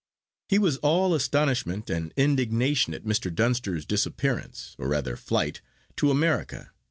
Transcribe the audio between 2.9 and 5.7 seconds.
at Mr. Dunster's disappearance, or rather flight,